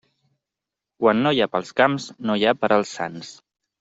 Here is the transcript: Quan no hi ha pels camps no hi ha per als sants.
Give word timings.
Quan 1.03 1.21
no 1.27 1.33
hi 1.37 1.43
ha 1.45 1.49
pels 1.57 1.71
camps 1.81 2.07
no 2.31 2.39
hi 2.41 2.47
ha 2.47 2.55
per 2.63 2.71
als 2.79 2.95
sants. 3.01 3.31